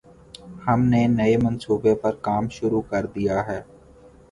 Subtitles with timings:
[0.67, 3.61] ہم نے نئے منصوبے پر کام شروع کر دیا ہے۔